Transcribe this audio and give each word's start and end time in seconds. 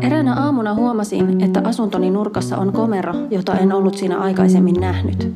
Eräänä 0.00 0.34
aamuna 0.34 0.74
huomasin, 0.74 1.44
että 1.44 1.60
asuntoni 1.64 2.10
nurkassa 2.10 2.56
on 2.56 2.72
komero, 2.72 3.14
jota 3.30 3.54
en 3.54 3.72
ollut 3.72 3.94
siinä 3.94 4.18
aikaisemmin 4.18 4.80
nähnyt. 4.80 5.34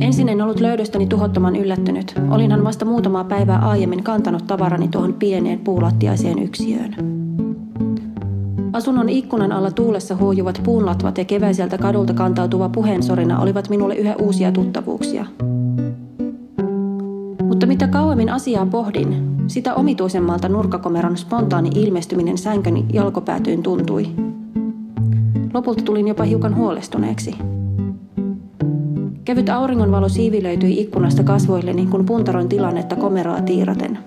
Ensin 0.00 0.28
en 0.28 0.42
ollut 0.42 0.60
löydöstäni 0.60 1.06
tuhottoman 1.06 1.56
yllättynyt. 1.56 2.14
Olinhan 2.30 2.64
vasta 2.64 2.84
muutamaa 2.84 3.24
päivää 3.24 3.58
aiemmin 3.58 4.04
kantanut 4.04 4.46
tavarani 4.46 4.88
tuohon 4.88 5.12
pieneen 5.12 5.58
puulattiaiseen 5.58 6.38
yksiöön. 6.38 6.94
Asunnon 8.72 9.08
ikkunan 9.08 9.52
alla 9.52 9.70
tuulessa 9.70 10.16
huojuvat 10.16 10.60
puunlatvat 10.64 11.18
ja 11.18 11.24
keväiseltä 11.24 11.78
kadulta 11.78 12.14
kantautuva 12.14 12.68
puheensorina 12.68 13.40
olivat 13.40 13.68
minulle 13.68 13.94
yhä 13.94 14.14
uusia 14.16 14.52
tuttavuuksia. 14.52 15.26
Mutta 17.42 17.66
mitä 17.66 17.88
kauemmin 17.88 18.30
asiaa 18.30 18.66
pohdin, 18.66 19.37
sitä 19.48 19.74
omituisemmalta 19.74 20.48
nurkkakomeron 20.48 21.16
spontaani 21.16 21.70
ilmestyminen 21.74 22.38
sänköni 22.38 22.86
jalkopäätyyn 22.92 23.62
tuntui. 23.62 24.06
Lopulta 25.54 25.84
tulin 25.84 26.08
jopa 26.08 26.24
hiukan 26.24 26.56
huolestuneeksi. 26.56 27.34
Kevyt 29.24 29.48
auringonvalo 29.48 30.08
siivilöityi 30.08 30.80
ikkunasta 30.80 31.22
kasvoilleni, 31.22 31.86
kun 31.86 32.04
puntaroin 32.04 32.48
tilannetta 32.48 32.96
komeroa 32.96 33.40
tiiraten. 33.40 33.98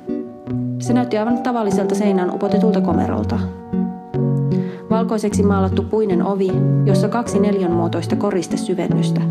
Se 0.79 0.93
näytti 0.93 1.17
aivan 1.17 1.37
tavalliselta 1.37 1.95
seinään 1.95 2.33
upotetulta 2.35 2.81
komerolta. 2.81 3.39
Valkoiseksi 4.89 5.43
maalattu 5.43 5.83
puinen 5.83 6.25
ovi, 6.25 6.51
jossa 6.85 7.09
kaksi 7.09 7.39
neljänmuotoista 7.39 8.15
koristesyvennystä. 8.15 9.21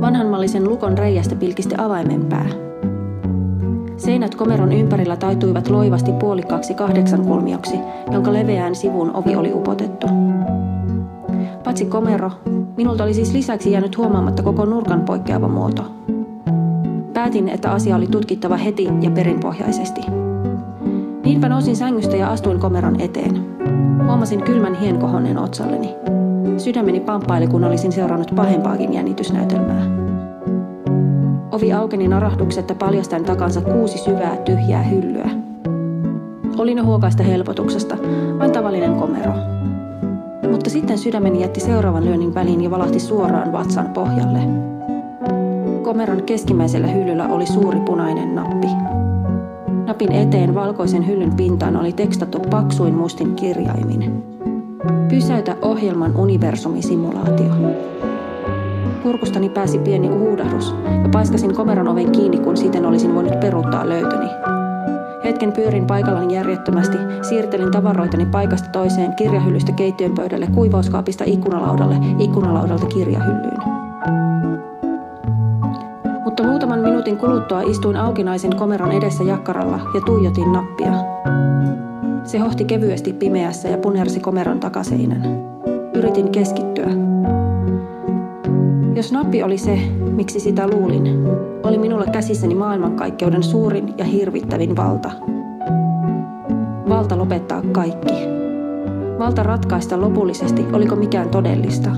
Vanhanmallisen 0.00 0.68
lukon 0.68 0.98
reiästä 0.98 1.34
pilkisti 1.34 1.74
avaimen 1.78 2.24
pää– 2.24 2.48
Seinät 3.96 4.34
komeron 4.34 4.72
ympärillä 4.72 5.16
taituivat 5.16 5.68
loivasti 5.68 6.12
puolikkaaksi 6.12 6.74
kahdeksankulmioksi, 6.74 7.78
jonka 8.10 8.32
leveään 8.32 8.74
sivuun 8.74 9.16
ovi 9.16 9.36
oli 9.36 9.52
upotettu. 9.52 10.06
Patsi 11.64 11.84
komero, 11.84 12.30
minulta 12.76 13.04
oli 13.04 13.14
siis 13.14 13.32
lisäksi 13.32 13.72
jäänyt 13.72 13.96
huomaamatta 13.96 14.42
koko 14.42 14.64
nurkan 14.64 15.00
poikkeava 15.00 15.48
muoto. 15.48 15.84
Päätin, 17.12 17.48
että 17.48 17.70
asia 17.70 17.96
oli 17.96 18.06
tutkittava 18.06 18.56
heti 18.56 18.88
ja 19.00 19.10
perinpohjaisesti. 19.10 20.00
Niinpä 21.24 21.48
nousin 21.48 21.76
sängystä 21.76 22.16
ja 22.16 22.30
astuin 22.30 22.60
komeron 22.60 23.00
eteen. 23.00 23.56
Huomasin 24.06 24.42
kylmän 24.42 24.74
hien 24.74 24.98
kohonneen 24.98 25.38
otsalleni. 25.38 25.94
Sydämeni 26.56 27.00
pamppaili, 27.00 27.46
kun 27.46 27.64
olisin 27.64 27.92
seurannut 27.92 28.32
pahempaakin 28.36 28.94
jännitysnäytelmää. 28.94 30.05
Ovi 31.56 31.72
aukeni 31.72 32.08
narahduksetta 32.08 32.74
paljastaen 32.74 33.24
takansa 33.24 33.60
kuusi 33.60 33.98
syvää 33.98 34.36
tyhjää 34.36 34.82
hyllyä. 34.82 35.30
Olin 36.58 36.84
huokaista 36.84 37.22
helpotuksesta, 37.22 37.96
vain 38.38 38.52
tavallinen 38.52 38.94
komero. 38.94 39.32
Mutta 40.50 40.70
sitten 40.70 40.98
sydämeni 40.98 41.40
jätti 41.40 41.60
seuraavan 41.60 42.04
lyönnin 42.04 42.34
väliin 42.34 42.64
ja 42.64 42.70
valahti 42.70 43.00
suoraan 43.00 43.52
vatsan 43.52 43.86
pohjalle. 43.86 44.38
Komeron 45.82 46.22
keskimmäisellä 46.22 46.86
hyllyllä 46.86 47.28
oli 47.28 47.46
suuri 47.46 47.80
punainen 47.80 48.34
nappi. 48.34 48.68
Napin 49.86 50.12
eteen 50.12 50.54
valkoisen 50.54 51.06
hyllyn 51.06 51.34
pintaan 51.36 51.76
oli 51.76 51.92
tekstattu 51.92 52.38
paksuin 52.50 52.94
mustin 52.94 53.34
kirjaimin. 53.34 54.24
Pysäytä 55.08 55.56
ohjelman 55.62 56.16
universumisimulaatio. 56.16 57.52
Kurkustani 59.02 59.48
pääsi 59.48 59.78
pieni 59.78 60.10
uhudahdus 60.10 60.74
ja 61.02 61.08
paiskasin 61.12 61.54
komeron 61.54 61.88
oven 61.88 62.12
kiinni, 62.12 62.38
kun 62.38 62.56
siten 62.56 62.86
olisin 62.86 63.14
voinut 63.14 63.40
peruuttaa 63.40 63.88
löytöni. 63.88 64.26
Hetken 65.24 65.52
pyörin 65.52 65.86
paikallani 65.86 66.34
järjettömästi, 66.34 66.96
siirtelin 67.22 67.70
tavaroitani 67.70 68.26
paikasta 68.26 68.68
toiseen, 68.68 69.14
kirjahyllystä 69.14 69.72
keittiön 69.72 70.14
pöydälle, 70.14 70.46
kuivauskaapista 70.54 71.24
ikkunalaudalle, 71.26 71.96
ikkunalaudalta 72.18 72.86
kirjahyllyyn. 72.86 73.60
Mutta 76.24 76.42
muutaman 76.42 76.80
minuutin 76.80 77.16
kuluttua 77.16 77.60
istuin 77.60 77.96
aukinaisen 77.96 78.56
komeron 78.56 78.92
edessä 78.92 79.24
jakkaralla 79.24 79.80
ja 79.94 80.00
tuijotin 80.00 80.52
nappia. 80.52 80.92
Se 82.24 82.38
hohti 82.38 82.64
kevyesti 82.64 83.12
pimeässä 83.12 83.68
ja 83.68 83.78
punersi 83.78 84.20
komeron 84.20 84.60
takaseinän. 84.60 85.22
Yritin 85.94 86.28
keskittyä. 86.28 87.15
Jos 88.96 89.12
nappi 89.12 89.42
oli 89.42 89.58
se, 89.58 89.78
miksi 90.10 90.40
sitä 90.40 90.68
luulin, 90.68 91.26
oli 91.62 91.78
minulla 91.78 92.04
käsissäni 92.04 92.54
maailmankaikkeuden 92.54 93.42
suurin 93.42 93.94
ja 93.98 94.04
hirvittävin 94.04 94.76
valta. 94.76 95.10
Valta 96.88 97.18
lopettaa 97.18 97.62
kaikki. 97.72 98.14
Valta 99.18 99.42
ratkaista 99.42 100.00
lopullisesti, 100.00 100.66
oliko 100.72 100.96
mikään 100.96 101.28
todellista. 101.28 101.90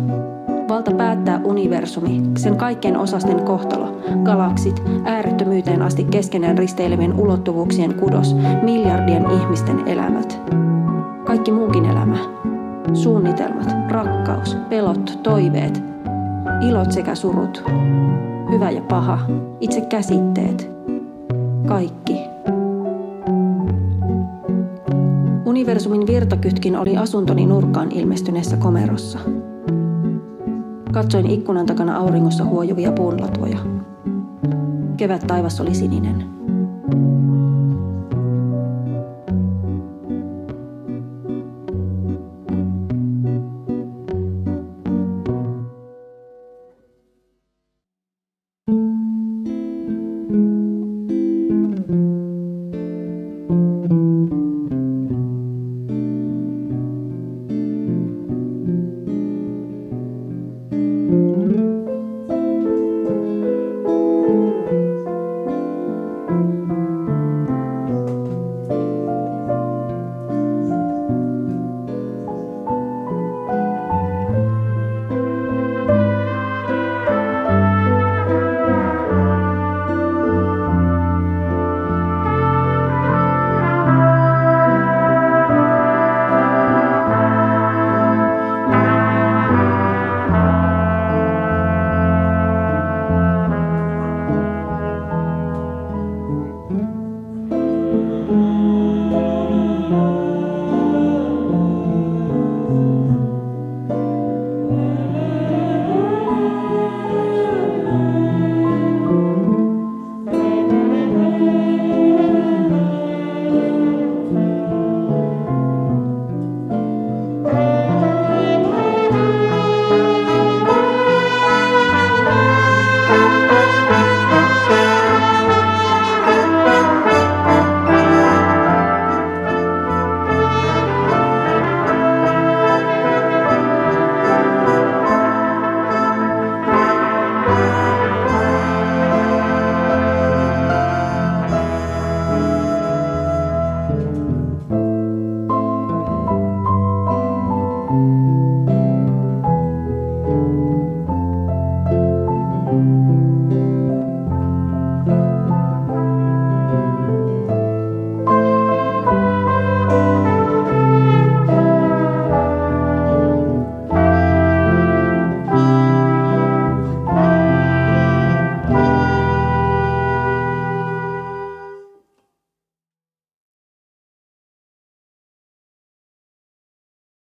Valta 0.69 0.91
päättää 0.91 1.41
universumi, 1.45 2.23
sen 2.37 2.57
kaikkien 2.57 2.97
osasten 2.97 3.43
kohtalo, 3.43 4.01
galaksit, 4.23 4.83
äärettömyyteen 5.05 5.83
asti 5.83 6.05
keskenään 6.05 6.59
risteilevien 6.59 7.21
ulottuvuuksien 7.21 7.95
kudos, 7.95 8.37
miljardien 8.63 9.31
ihmisten 9.31 9.89
elämät. 9.89 10.41
Kaikki 11.25 11.53
muukin 11.53 11.85
elämä. 11.85 12.19
Suunnitelmat, 12.93 13.75
rakkaus, 13.89 14.57
pelot, 14.69 15.19
toiveet, 15.23 15.89
Ilot 16.61 16.93
sekä 16.93 17.15
surut, 17.15 17.65
hyvä 18.51 18.71
ja 18.71 18.83
paha, 18.83 19.19
itse 19.61 19.81
käsitteet, 19.81 20.71
kaikki. 21.67 22.21
Universumin 25.45 26.07
virtakytkin 26.07 26.77
oli 26.77 26.97
asuntoni 26.97 27.47
nurkkaan 27.47 27.93
ilmestyneessä 27.93 28.57
komerossa. 28.57 29.19
Katsoin 30.93 31.31
ikkunan 31.31 31.67
takana 31.67 31.97
auringossa 31.97 32.45
huojuvia 32.45 32.93
puunlatvoja. 32.93 33.59
Kevät 34.97 35.27
taivas 35.27 35.61
oli 35.61 35.75
sininen. 35.75 36.38